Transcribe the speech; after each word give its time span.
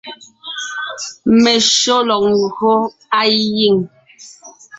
Meshÿó 1.41 1.97
lɔg 2.07 2.23
ńgÿo 2.37 2.73
á 3.19 3.21
giŋ. 3.57 3.77